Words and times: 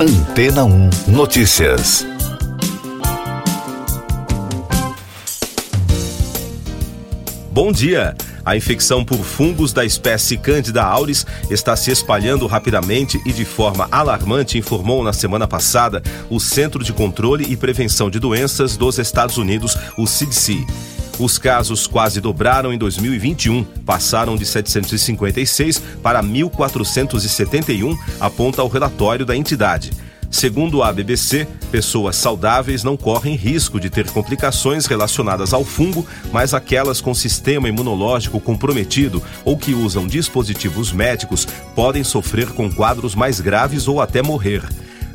Antena 0.00 0.64
1 0.64 0.90
Notícias. 1.08 2.06
Bom 7.50 7.72
dia! 7.72 8.14
A 8.44 8.56
infecção 8.56 9.04
por 9.04 9.18
fungos 9.18 9.72
da 9.72 9.84
espécie 9.84 10.36
Candida 10.36 10.84
auris 10.84 11.26
está 11.50 11.74
se 11.74 11.90
espalhando 11.90 12.46
rapidamente 12.46 13.20
e 13.26 13.32
de 13.32 13.44
forma 13.44 13.88
alarmante, 13.90 14.56
informou 14.56 15.02
na 15.02 15.12
semana 15.12 15.48
passada 15.48 16.00
o 16.30 16.38
Centro 16.38 16.84
de 16.84 16.92
Controle 16.92 17.44
e 17.52 17.56
Prevenção 17.56 18.08
de 18.08 18.20
Doenças 18.20 18.76
dos 18.76 19.00
Estados 19.00 19.36
Unidos, 19.36 19.76
o 19.96 20.06
CDC. 20.06 20.64
Os 21.18 21.36
casos 21.36 21.86
quase 21.86 22.20
dobraram 22.20 22.72
em 22.72 22.78
2021, 22.78 23.64
passaram 23.84 24.36
de 24.36 24.46
756 24.46 25.82
para 26.00 26.22
1.471, 26.22 27.96
aponta 28.20 28.62
o 28.62 28.68
relatório 28.68 29.26
da 29.26 29.36
entidade. 29.36 29.90
Segundo 30.30 30.82
a 30.82 30.92
BBC, 30.92 31.48
pessoas 31.72 32.14
saudáveis 32.14 32.84
não 32.84 32.96
correm 32.96 33.34
risco 33.34 33.80
de 33.80 33.88
ter 33.88 34.08
complicações 34.10 34.86
relacionadas 34.86 35.52
ao 35.52 35.64
fungo, 35.64 36.06
mas 36.30 36.54
aquelas 36.54 37.00
com 37.00 37.14
sistema 37.14 37.68
imunológico 37.68 38.38
comprometido 38.38 39.22
ou 39.44 39.56
que 39.56 39.74
usam 39.74 40.06
dispositivos 40.06 40.92
médicos 40.92 41.48
podem 41.74 42.04
sofrer 42.04 42.48
com 42.50 42.70
quadros 42.70 43.14
mais 43.14 43.40
graves 43.40 43.88
ou 43.88 44.00
até 44.00 44.22
morrer. 44.22 44.62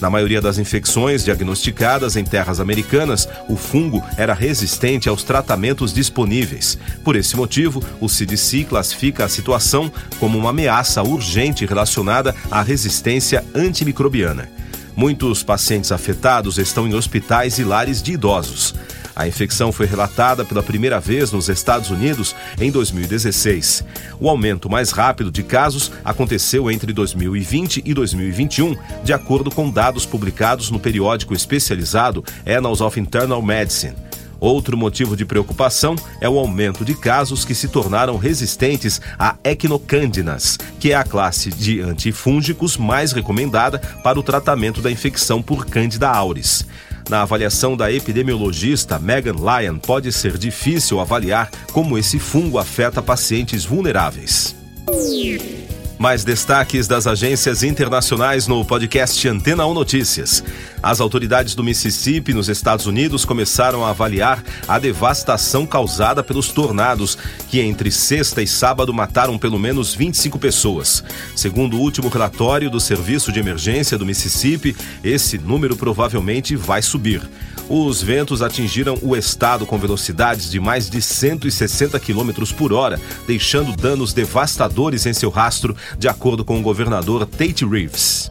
Na 0.00 0.10
maioria 0.10 0.40
das 0.40 0.58
infecções 0.58 1.24
diagnosticadas 1.24 2.16
em 2.16 2.24
terras 2.24 2.60
americanas, 2.60 3.28
o 3.48 3.56
fungo 3.56 4.04
era 4.16 4.34
resistente 4.34 5.08
aos 5.08 5.22
tratamentos 5.22 5.92
disponíveis. 5.92 6.78
Por 7.02 7.16
esse 7.16 7.36
motivo, 7.36 7.82
o 8.00 8.08
CDC 8.08 8.64
classifica 8.64 9.24
a 9.24 9.28
situação 9.28 9.90
como 10.18 10.38
uma 10.38 10.50
ameaça 10.50 11.02
urgente 11.02 11.64
relacionada 11.64 12.34
à 12.50 12.62
resistência 12.62 13.44
antimicrobiana. 13.54 14.48
Muitos 14.94 15.42
pacientes 15.42 15.92
afetados 15.92 16.56
estão 16.56 16.88
em 16.88 16.94
hospitais 16.94 17.58
e 17.58 17.64
lares 17.64 18.02
de 18.02 18.12
idosos. 18.12 18.74
A 19.16 19.26
infecção 19.26 19.72
foi 19.72 19.86
relatada 19.86 20.44
pela 20.44 20.62
primeira 20.62 21.00
vez 21.00 21.32
nos 21.32 21.48
Estados 21.48 21.90
Unidos 21.90 22.36
em 22.60 22.70
2016. 22.70 23.82
O 24.20 24.28
aumento 24.28 24.68
mais 24.68 24.90
rápido 24.90 25.30
de 25.30 25.42
casos 25.42 25.90
aconteceu 26.04 26.70
entre 26.70 26.92
2020 26.92 27.82
e 27.82 27.94
2021, 27.94 28.76
de 29.02 29.14
acordo 29.14 29.50
com 29.50 29.70
dados 29.70 30.04
publicados 30.04 30.70
no 30.70 30.78
periódico 30.78 31.32
especializado 31.32 32.22
Annals 32.46 32.82
of 32.82 33.00
Internal 33.00 33.40
Medicine. 33.40 33.96
Outro 34.38 34.76
motivo 34.76 35.16
de 35.16 35.24
preocupação 35.24 35.96
é 36.20 36.28
o 36.28 36.38
aumento 36.38 36.84
de 36.84 36.94
casos 36.94 37.42
que 37.42 37.54
se 37.54 37.68
tornaram 37.68 38.18
resistentes 38.18 39.00
a 39.18 39.34
equinocândinas, 39.42 40.58
que 40.78 40.92
é 40.92 40.94
a 40.94 41.02
classe 41.02 41.50
de 41.50 41.80
antifúngicos 41.80 42.76
mais 42.76 43.12
recomendada 43.12 43.78
para 44.04 44.20
o 44.20 44.22
tratamento 44.22 44.82
da 44.82 44.90
infecção 44.90 45.40
por 45.40 45.64
Candida 45.64 46.10
auris. 46.10 46.66
Na 47.08 47.22
avaliação 47.22 47.76
da 47.76 47.92
epidemiologista 47.92 48.98
Megan 48.98 49.34
Lyon, 49.34 49.78
pode 49.78 50.12
ser 50.12 50.36
difícil 50.36 51.00
avaliar 51.00 51.50
como 51.72 51.96
esse 51.96 52.18
fungo 52.18 52.58
afeta 52.58 53.00
pacientes 53.00 53.64
vulneráveis. 53.64 54.56
Mais 55.98 56.24
destaques 56.24 56.86
das 56.86 57.06
agências 57.06 57.62
internacionais 57.62 58.46
no 58.46 58.62
podcast 58.64 59.26
Antena 59.26 59.66
1 59.66 59.72
Notícias. 59.72 60.44
As 60.82 61.00
autoridades 61.00 61.54
do 61.54 61.64
Mississippi, 61.64 62.34
nos 62.34 62.50
Estados 62.50 62.86
Unidos, 62.86 63.24
começaram 63.24 63.82
a 63.82 63.90
avaliar 63.90 64.44
a 64.68 64.78
devastação 64.78 65.66
causada 65.66 66.22
pelos 66.22 66.48
tornados, 66.48 67.16
que 67.48 67.60
entre 67.60 67.90
sexta 67.90 68.42
e 68.42 68.46
sábado 68.46 68.92
mataram 68.92 69.38
pelo 69.38 69.58
menos 69.58 69.94
25 69.94 70.38
pessoas. 70.38 71.02
Segundo 71.34 71.78
o 71.78 71.80
último 71.80 72.08
relatório 72.08 72.68
do 72.68 72.78
Serviço 72.78 73.32
de 73.32 73.40
Emergência 73.40 73.96
do 73.96 74.04
Mississippi, 74.04 74.76
esse 75.02 75.38
número 75.38 75.76
provavelmente 75.76 76.54
vai 76.56 76.82
subir. 76.82 77.22
Os 77.68 78.00
ventos 78.00 78.42
atingiram 78.42 78.96
o 79.02 79.16
estado 79.16 79.66
com 79.66 79.76
velocidades 79.76 80.50
de 80.50 80.60
mais 80.60 80.88
de 80.88 81.02
160 81.02 81.98
km 81.98 82.30
por 82.56 82.72
hora, 82.72 83.00
deixando 83.26 83.76
danos 83.76 84.12
devastadores 84.12 85.04
em 85.04 85.12
seu 85.12 85.30
rastro, 85.30 85.76
de 85.98 86.06
acordo 86.06 86.44
com 86.44 86.58
o 86.60 86.62
governador 86.62 87.26
Tate 87.26 87.66
Reeves. 87.66 88.30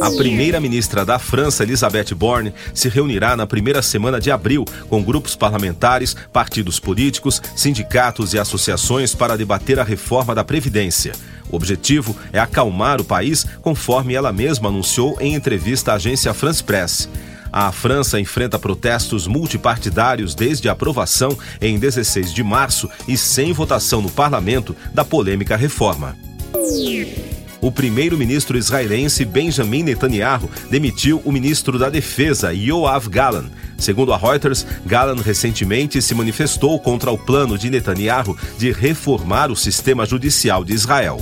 A 0.00 0.10
primeira-ministra 0.10 1.04
da 1.04 1.18
França, 1.18 1.62
Elisabeth 1.62 2.14
Borne, 2.14 2.54
se 2.72 2.88
reunirá 2.88 3.36
na 3.36 3.46
primeira 3.46 3.82
semana 3.82 4.18
de 4.18 4.30
abril 4.30 4.64
com 4.88 5.02
grupos 5.02 5.36
parlamentares, 5.36 6.16
partidos 6.32 6.80
políticos, 6.80 7.42
sindicatos 7.54 8.32
e 8.32 8.38
associações 8.38 9.14
para 9.14 9.36
debater 9.36 9.78
a 9.78 9.84
reforma 9.84 10.34
da 10.34 10.42
Previdência. 10.42 11.12
O 11.50 11.56
objetivo 11.56 12.16
é 12.32 12.40
acalmar 12.40 13.02
o 13.02 13.04
país, 13.04 13.46
conforme 13.60 14.14
ela 14.14 14.32
mesma 14.32 14.70
anunciou 14.70 15.18
em 15.20 15.34
entrevista 15.34 15.92
à 15.92 15.96
agência 15.96 16.32
France 16.32 16.64
Press. 16.64 17.08
A 17.52 17.70
França 17.70 18.18
enfrenta 18.18 18.58
protestos 18.58 19.26
multipartidários 19.26 20.34
desde 20.34 20.70
a 20.70 20.72
aprovação 20.72 21.36
em 21.60 21.78
16 21.78 22.32
de 22.32 22.42
março 22.42 22.88
e 23.06 23.14
sem 23.14 23.52
votação 23.52 24.00
no 24.00 24.10
parlamento 24.10 24.74
da 24.94 25.04
polêmica 25.04 25.54
reforma. 25.54 26.16
O 27.60 27.70
primeiro-ministro 27.70 28.58
israelense 28.58 29.24
Benjamin 29.24 29.84
Netanyahu 29.84 30.50
demitiu 30.70 31.22
o 31.24 31.30
ministro 31.30 31.78
da 31.78 31.88
Defesa, 31.88 32.52
Yoav 32.52 33.08
Galan. 33.08 33.50
Segundo 33.78 34.12
a 34.12 34.16
Reuters, 34.16 34.66
Galan 34.84 35.20
recentemente 35.22 36.00
se 36.00 36.14
manifestou 36.14 36.80
contra 36.80 37.12
o 37.12 37.18
plano 37.18 37.58
de 37.58 37.70
Netanyahu 37.70 38.36
de 38.58 38.72
reformar 38.72 39.50
o 39.50 39.56
sistema 39.56 40.06
judicial 40.06 40.64
de 40.64 40.72
Israel. 40.72 41.20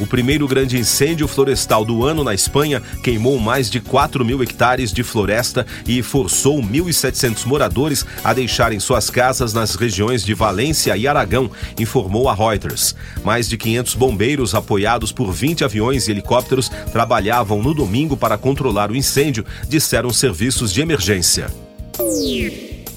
O 0.00 0.06
primeiro 0.06 0.48
grande 0.48 0.78
incêndio 0.78 1.28
florestal 1.28 1.84
do 1.84 2.06
ano 2.06 2.24
na 2.24 2.32
Espanha 2.32 2.82
queimou 3.02 3.38
mais 3.38 3.68
de 3.68 3.80
4 3.80 4.24
mil 4.24 4.42
hectares 4.42 4.92
de 4.92 5.02
floresta 5.02 5.66
e 5.86 6.02
forçou 6.02 6.62
1.700 6.62 7.44
moradores 7.44 8.06
a 8.24 8.32
deixarem 8.32 8.80
suas 8.80 9.10
casas 9.10 9.52
nas 9.52 9.74
regiões 9.74 10.24
de 10.24 10.32
Valência 10.32 10.96
e 10.96 11.06
Aragão, 11.06 11.50
informou 11.78 12.30
a 12.30 12.34
Reuters. 12.34 12.94
Mais 13.22 13.46
de 13.46 13.58
500 13.58 13.94
bombeiros, 13.94 14.54
apoiados 14.54 15.12
por 15.12 15.30
20 15.30 15.64
aviões 15.64 16.08
e 16.08 16.12
helicópteros, 16.12 16.70
trabalhavam 16.90 17.62
no 17.62 17.74
domingo 17.74 18.16
para 18.16 18.38
controlar 18.38 18.90
o 18.90 18.96
incêndio, 18.96 19.44
disseram 19.68 20.10
serviços 20.10 20.72
de 20.72 20.80
emergência. 20.80 21.48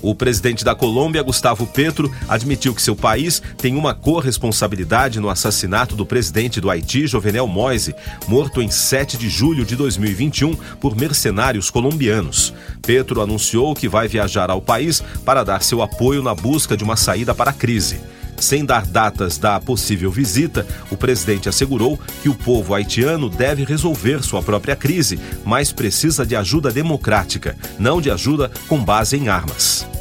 O 0.03 0.13
presidente 0.13 0.65
da 0.65 0.75
Colômbia, 0.75 1.23
Gustavo 1.23 1.65
Petro, 1.65 2.13
admitiu 2.27 2.75
que 2.75 2.81
seu 2.81 2.93
país 2.93 3.41
tem 3.57 3.77
uma 3.77 3.93
corresponsabilidade 3.93 5.17
no 5.17 5.29
assassinato 5.29 5.95
do 5.95 6.05
presidente 6.05 6.59
do 6.59 6.69
Haiti, 6.69 7.07
Jovenel 7.07 7.47
Moise, 7.47 7.95
morto 8.27 8.61
em 8.61 8.69
7 8.69 9.17
de 9.17 9.29
julho 9.29 9.63
de 9.63 9.77
2021 9.77 10.55
por 10.81 10.93
mercenários 10.93 11.69
colombianos. 11.69 12.53
Petro 12.81 13.21
anunciou 13.21 13.73
que 13.73 13.87
vai 13.87 14.09
viajar 14.09 14.51
ao 14.51 14.61
país 14.61 15.01
para 15.23 15.41
dar 15.41 15.63
seu 15.63 15.81
apoio 15.81 16.21
na 16.21 16.35
busca 16.35 16.75
de 16.75 16.83
uma 16.83 16.97
saída 16.97 17.33
para 17.33 17.51
a 17.51 17.53
crise. 17.53 18.01
Sem 18.37 18.65
dar 18.65 18.85
datas 18.85 19.37
da 19.37 19.57
possível 19.57 20.11
visita, 20.11 20.67
o 20.91 20.97
presidente 20.97 21.47
assegurou 21.47 21.97
que 22.21 22.27
o 22.27 22.35
povo 22.35 22.73
haitiano 22.73 23.29
deve 23.29 23.63
resolver 23.63 24.21
sua 24.21 24.43
própria 24.43 24.75
crise, 24.75 25.17
mas 25.45 25.71
precisa 25.71 26.25
de 26.25 26.35
ajuda 26.35 26.71
democrática, 26.71 27.55
não 27.79 28.01
de 28.01 28.11
ajuda 28.11 28.51
com 28.67 28.83
base 28.83 29.15
em 29.15 29.29
armas. 29.29 29.92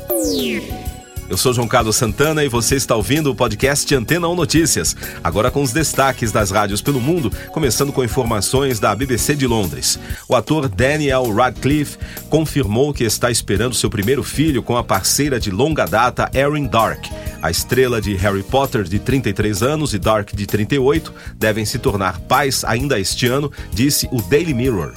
Eu 1.28 1.37
sou 1.37 1.53
João 1.53 1.66
Carlos 1.66 1.97
Santana 1.97 2.44
e 2.44 2.49
você 2.49 2.77
está 2.77 2.94
ouvindo 2.94 3.31
o 3.31 3.34
podcast 3.34 3.93
Antena 3.94 4.28
1 4.28 4.34
Notícias. 4.34 4.94
Agora 5.25 5.50
com 5.50 5.62
os 5.62 5.72
destaques 5.72 6.31
das 6.31 6.50
rádios 6.50 6.83
pelo 6.83 7.00
mundo, 7.00 7.33
começando 7.50 7.93
com 7.93 8.05
informações 8.05 8.78
da 8.78 8.94
BBC 8.94 9.34
de 9.34 9.47
Londres. 9.47 9.99
O 10.28 10.37
ator 10.37 10.69
Daniel 10.69 11.32
Radcliffe 11.32 11.99
confirmou 12.28 12.93
que 12.93 13.03
está 13.03 13.31
esperando 13.31 13.75
seu 13.75 13.88
primeiro 13.91 14.22
filho 14.22 14.62
com 14.62 14.77
a 14.77 14.84
parceira 14.84 15.41
de 15.41 15.50
longa 15.50 15.87
data 15.87 16.31
Erin 16.34 16.66
Dark. 16.66 17.06
A 17.41 17.50
estrela 17.50 18.00
de 18.00 18.15
Harry 18.15 18.43
Potter, 18.44 18.84
de 18.84 18.99
33 18.99 19.62
anos, 19.62 19.94
e 19.94 19.99
Dark, 19.99 20.34
de 20.34 20.47
38, 20.47 21.12
devem 21.34 21.65
se 21.65 21.78
tornar 21.78 22.21
pais 22.21 22.62
ainda 22.65 23.00
este 23.00 23.27
ano, 23.27 23.50
disse 23.72 24.09
o 24.12 24.22
Daily 24.22 24.55
Mirror. 24.55 24.93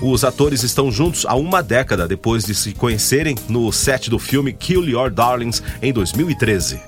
Os 0.00 0.22
atores 0.22 0.62
estão 0.62 0.92
juntos 0.92 1.26
há 1.26 1.34
uma 1.34 1.60
década 1.60 2.06
depois 2.06 2.44
de 2.44 2.54
se 2.54 2.72
conhecerem 2.72 3.34
no 3.48 3.72
set 3.72 4.08
do 4.08 4.18
filme 4.18 4.52
Kill 4.52 4.88
Your 4.88 5.10
Darlings 5.10 5.60
em 5.82 5.92
2013. 5.92 6.80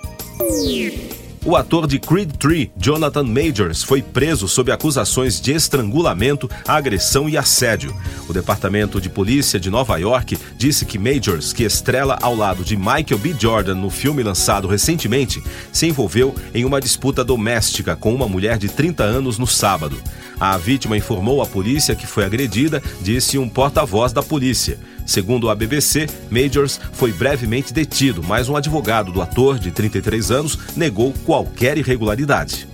O 1.44 1.56
ator 1.56 1.86
de 1.86 1.98
Creed 1.98 2.32
3, 2.38 2.68
Jonathan 2.76 3.24
Majors, 3.24 3.82
foi 3.82 4.02
preso 4.02 4.46
sob 4.46 4.70
acusações 4.70 5.40
de 5.40 5.52
estrangulamento, 5.52 6.50
agressão 6.68 7.28
e 7.30 7.36
assédio. 7.36 7.96
O 8.28 8.32
Departamento 8.32 9.00
de 9.00 9.08
Polícia 9.08 9.58
de 9.58 9.70
Nova 9.70 9.96
York 9.96 10.38
disse 10.60 10.84
que 10.84 10.98
Majors, 10.98 11.54
que 11.54 11.64
estrela 11.64 12.18
ao 12.20 12.36
lado 12.36 12.62
de 12.62 12.76
Michael 12.76 13.18
B. 13.18 13.34
Jordan 13.38 13.76
no 13.76 13.88
filme 13.88 14.22
lançado 14.22 14.68
recentemente, 14.68 15.42
se 15.72 15.86
envolveu 15.86 16.34
em 16.52 16.66
uma 16.66 16.82
disputa 16.82 17.24
doméstica 17.24 17.96
com 17.96 18.14
uma 18.14 18.28
mulher 18.28 18.58
de 18.58 18.68
30 18.68 19.02
anos 19.02 19.38
no 19.38 19.46
sábado. 19.46 19.96
A 20.38 20.58
vítima 20.58 20.98
informou 20.98 21.40
à 21.40 21.46
polícia 21.46 21.94
que 21.94 22.06
foi 22.06 22.24
agredida, 22.24 22.82
disse 23.00 23.38
um 23.38 23.48
porta-voz 23.48 24.12
da 24.12 24.22
polícia. 24.22 24.78
Segundo 25.06 25.48
a 25.48 25.54
BBC, 25.54 26.06
Majors 26.30 26.78
foi 26.92 27.10
brevemente 27.10 27.72
detido, 27.72 28.22
mas 28.22 28.50
um 28.50 28.54
advogado 28.54 29.10
do 29.10 29.22
ator, 29.22 29.58
de 29.58 29.70
33 29.70 30.30
anos, 30.30 30.58
negou 30.76 31.14
qualquer 31.24 31.78
irregularidade. 31.78 32.68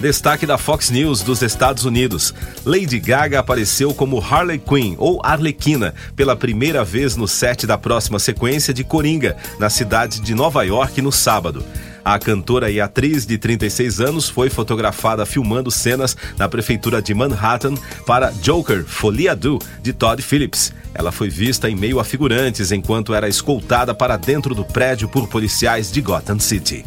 Destaque 0.00 0.46
da 0.46 0.56
Fox 0.56 0.90
News 0.90 1.22
dos 1.22 1.42
Estados 1.42 1.84
Unidos. 1.84 2.32
Lady 2.64 3.00
Gaga 3.00 3.40
apareceu 3.40 3.92
como 3.92 4.20
Harley 4.20 4.58
Quinn, 4.58 4.94
ou 4.96 5.20
Arlequina, 5.24 5.92
pela 6.14 6.36
primeira 6.36 6.84
vez 6.84 7.16
no 7.16 7.26
set 7.26 7.66
da 7.66 7.76
próxima 7.76 8.20
sequência 8.20 8.72
de 8.72 8.84
Coringa, 8.84 9.36
na 9.58 9.68
cidade 9.68 10.20
de 10.20 10.34
Nova 10.36 10.62
York, 10.62 11.02
no 11.02 11.10
sábado. 11.10 11.64
A 12.04 12.16
cantora 12.18 12.70
e 12.70 12.80
atriz 12.80 13.26
de 13.26 13.36
36 13.36 14.00
anos 14.00 14.28
foi 14.28 14.48
fotografada 14.48 15.26
filmando 15.26 15.70
cenas 15.70 16.16
na 16.38 16.48
prefeitura 16.48 17.02
de 17.02 17.12
Manhattan 17.12 17.74
para 18.06 18.30
Joker 18.40 18.84
Folia 18.84 19.34
Do, 19.34 19.58
de 19.82 19.92
Todd 19.92 20.22
Phillips. 20.22 20.72
Ela 20.94 21.12
foi 21.12 21.28
vista 21.28 21.68
em 21.68 21.74
meio 21.74 21.98
a 21.98 22.04
figurantes 22.04 22.72
enquanto 22.72 23.12
era 23.12 23.28
escoltada 23.28 23.92
para 23.92 24.16
dentro 24.16 24.54
do 24.54 24.64
prédio 24.64 25.08
por 25.08 25.28
policiais 25.28 25.90
de 25.90 26.00
Gotham 26.00 26.38
City. 26.38 26.84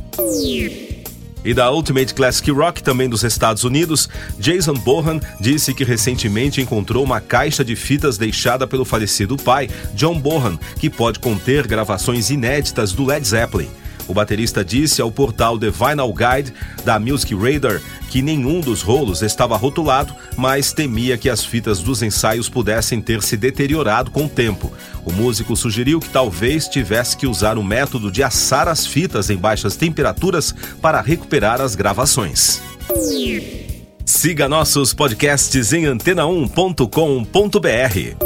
E 1.43 1.53
da 1.53 1.71
Ultimate 1.71 2.13
Classic 2.13 2.51
Rock, 2.51 2.83
também 2.83 3.09
dos 3.09 3.23
Estados 3.23 3.63
Unidos, 3.63 4.07
Jason 4.39 4.75
Bohan 4.75 5.19
disse 5.39 5.73
que 5.73 5.83
recentemente 5.83 6.61
encontrou 6.61 7.03
uma 7.03 7.19
caixa 7.19 7.63
de 7.63 7.75
fitas 7.75 8.17
deixada 8.17 8.67
pelo 8.67 8.85
falecido 8.85 9.35
pai, 9.35 9.69
John 9.95 10.19
Bohan, 10.19 10.57
que 10.79 10.89
pode 10.89 11.19
conter 11.19 11.65
gravações 11.65 12.29
inéditas 12.29 12.91
do 12.93 13.05
Led 13.05 13.27
Zeppelin. 13.27 13.80
O 14.07 14.13
baterista 14.13 14.63
disse 14.63 15.01
ao 15.01 15.11
portal 15.11 15.57
The 15.57 15.69
Vinyl 15.69 16.13
Guide 16.13 16.53
da 16.83 16.99
Music 16.99 17.33
Radar 17.35 17.81
que 18.09 18.21
nenhum 18.21 18.59
dos 18.59 18.81
rolos 18.81 19.21
estava 19.21 19.55
rotulado, 19.55 20.13
mas 20.35 20.73
temia 20.73 21.17
que 21.17 21.29
as 21.29 21.45
fitas 21.45 21.79
dos 21.79 22.01
ensaios 22.01 22.49
pudessem 22.49 23.01
ter 23.01 23.23
se 23.23 23.37
deteriorado 23.37 24.11
com 24.11 24.25
o 24.25 24.29
tempo. 24.29 24.71
O 25.05 25.13
músico 25.13 25.55
sugeriu 25.55 25.99
que 25.99 26.09
talvez 26.09 26.67
tivesse 26.67 27.15
que 27.15 27.25
usar 27.25 27.57
o 27.57 27.63
método 27.63 28.11
de 28.11 28.21
assar 28.21 28.67
as 28.67 28.85
fitas 28.85 29.29
em 29.29 29.37
baixas 29.37 29.77
temperaturas 29.77 30.53
para 30.81 30.99
recuperar 30.99 31.61
as 31.61 31.73
gravações. 31.73 32.61
Siga 34.05 34.49
nossos 34.49 34.93
podcasts 34.93 35.71
em 35.71 35.85
antena1.com.br. 35.85 38.25